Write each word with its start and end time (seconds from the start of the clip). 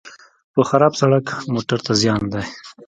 په 0.53 0.61
خراب 0.69 0.93
سړک 1.01 1.25
موټر 1.53 1.79
ته 1.85 1.91
زیان 2.01 2.21
دی. 2.33 2.43